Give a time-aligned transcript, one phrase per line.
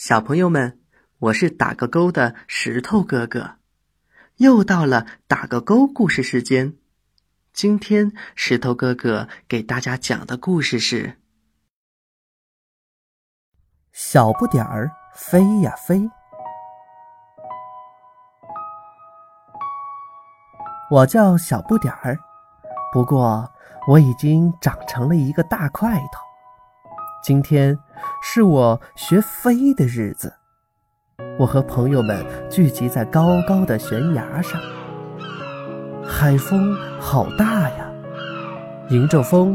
[0.00, 0.80] 小朋友们，
[1.18, 3.56] 我是打个勾的石头哥哥，
[4.36, 6.74] 又到了打个勾故事时间。
[7.52, 11.06] 今天石头哥哥给大家讲的故事是
[13.92, 15.98] 《小不点儿飞呀飞》。
[20.90, 22.16] 我叫小不点儿，
[22.90, 23.52] 不过
[23.86, 26.29] 我已经长成了一个大块头。
[27.22, 27.78] 今天
[28.22, 30.32] 是我学飞的日子，
[31.38, 34.58] 我和朋友们聚集在高高的悬崖上。
[36.02, 37.90] 海风好大呀！
[38.88, 39.54] 迎着风，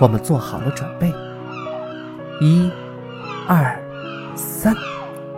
[0.00, 1.14] 我们做好了准备。
[2.40, 2.68] 一、
[3.46, 3.80] 二、
[4.34, 4.74] 三，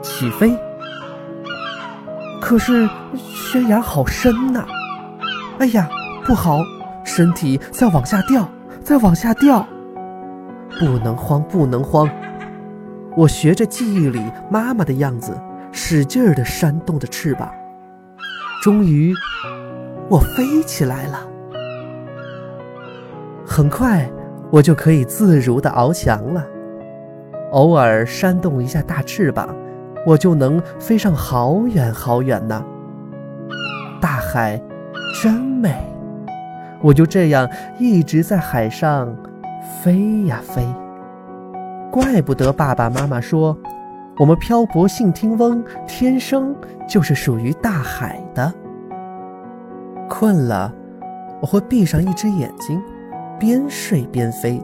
[0.00, 0.58] 起飞！
[2.40, 2.88] 可是
[3.18, 4.64] 悬崖好深呐！
[5.58, 5.90] 哎呀，
[6.24, 6.60] 不好，
[7.04, 8.48] 身体在往下掉，
[8.82, 9.66] 在往下掉！
[10.78, 12.08] 不能慌，不能慌！
[13.16, 15.34] 我学着记忆里妈妈的样子，
[15.72, 17.50] 使劲儿地扇动着翅膀。
[18.62, 19.14] 终于，
[20.08, 21.26] 我飞起来了。
[23.46, 24.06] 很快，
[24.50, 26.44] 我就可以自如地翱翔了。
[27.52, 29.48] 偶尔扇动一下大翅膀，
[30.04, 32.62] 我就能飞上好远好远呢。
[33.98, 34.60] 大海
[35.22, 35.74] 真美，
[36.82, 39.16] 我就这样一直在海上。
[39.82, 40.66] 飞呀飞，
[41.90, 43.56] 怪不得爸爸妈妈说，
[44.18, 46.54] 我们漂泊信听翁天生
[46.88, 48.52] 就是属于大海的。
[50.08, 50.72] 困了，
[51.40, 52.80] 我会闭上一只眼睛，
[53.38, 54.60] 边睡边飞；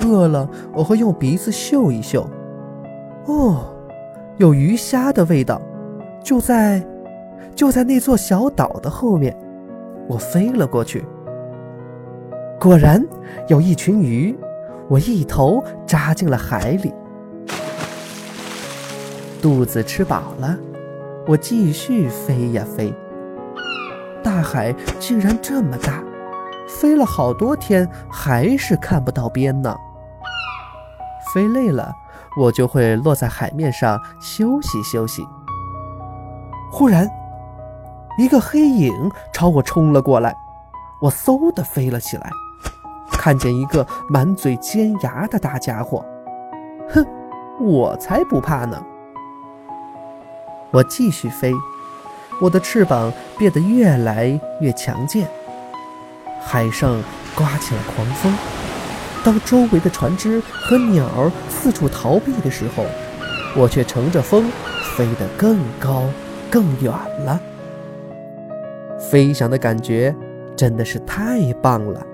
[0.00, 2.28] 饿了，我会用鼻子嗅一嗅，
[3.26, 3.64] 哦，
[4.36, 5.60] 有鱼虾的味道，
[6.22, 6.84] 就在，
[7.54, 9.36] 就在那座小岛的后面。
[10.08, 11.04] 我飞了过去。
[12.62, 13.04] 果然
[13.48, 14.32] 有一群鱼，
[14.88, 16.94] 我一头扎进了海里。
[19.42, 20.56] 肚子吃饱了，
[21.26, 22.94] 我继续飞呀飞。
[24.22, 26.04] 大海竟然这么大，
[26.68, 29.76] 飞了好多天还是看不到边呢。
[31.34, 31.92] 飞累了，
[32.38, 35.26] 我就会落在海面上休息休息。
[36.70, 37.10] 忽然，
[38.18, 38.92] 一个黑影
[39.32, 40.32] 朝我冲了过来，
[41.00, 42.30] 我嗖的飞了起来。
[43.22, 46.04] 看见一个满嘴尖牙的大家伙，
[46.90, 47.06] 哼，
[47.60, 48.84] 我才不怕呢！
[50.72, 51.52] 我继续飞，
[52.40, 55.28] 我的翅膀变得越来越强健。
[56.40, 57.00] 海上
[57.36, 58.34] 刮起了狂风，
[59.22, 62.84] 当周围的船只和鸟儿四处逃避的时候，
[63.56, 64.50] 我却乘着风
[64.96, 66.02] 飞得更高
[66.50, 66.92] 更远
[67.24, 67.40] 了。
[68.98, 70.12] 飞翔的感觉
[70.56, 72.04] 真的是太棒了！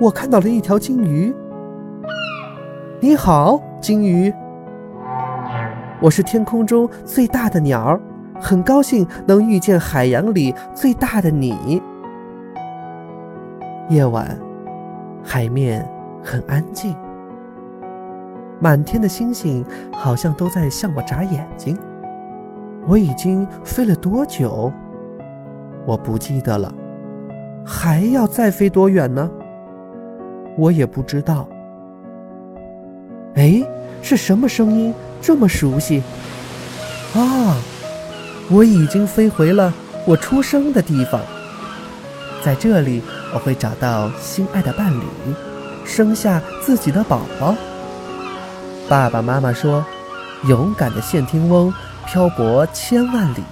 [0.00, 1.34] 我看到了一条金鱼。
[3.00, 4.32] 你好，金鱼。
[6.00, 8.00] 我是天空中最大的鸟儿，
[8.40, 11.82] 很高兴能遇见海洋里最大的你。
[13.88, 14.38] 夜晚，
[15.24, 15.84] 海面
[16.22, 16.94] 很安静，
[18.60, 21.76] 满天的星星好像都在向我眨眼睛。
[22.86, 24.72] 我已经飞了多久？
[25.84, 26.72] 我不记得了。
[27.66, 29.28] 还要再飞多远呢？
[30.58, 31.48] 我也不知道。
[33.36, 33.62] 哎，
[34.02, 34.92] 是什么声音
[35.22, 36.02] 这么熟悉？
[37.14, 37.56] 啊，
[38.50, 39.72] 我已经飞回了
[40.04, 41.20] 我出生的地方。
[42.42, 43.00] 在这里，
[43.32, 45.04] 我会找到心爱的伴侣，
[45.84, 47.54] 生下自己的宝宝。
[48.88, 49.84] 爸爸妈妈说，
[50.48, 51.72] 勇敢的现听翁
[52.06, 53.42] 漂泊千万里，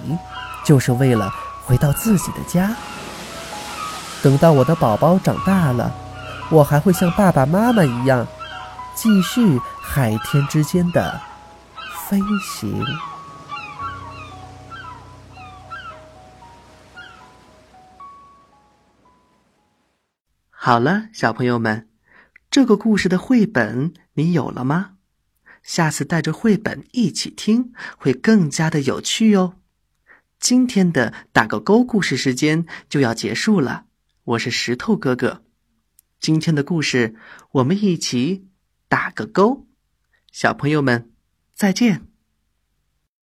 [0.65, 1.31] 就是为了
[1.65, 2.75] 回到自己的家。
[4.21, 5.89] 等到我的宝宝长大了。
[6.49, 8.25] 我还会像爸爸妈妈一样，
[8.95, 11.19] 继续海天之间的
[12.07, 12.83] 飞行。
[20.49, 21.89] 好了，小朋友们，
[22.49, 24.91] 这个故事的绘本你有了吗？
[25.61, 29.55] 下次带着绘本一起听，会更加的有趣哟。
[30.39, 33.85] 今天的打个勾故事时间就要结束了，
[34.23, 35.43] 我是石头哥哥。
[36.19, 37.15] 今天的故事，
[37.51, 38.47] 我们一起
[38.87, 39.67] 打个勾，
[40.31, 41.11] 小朋友们
[41.53, 42.06] 再见。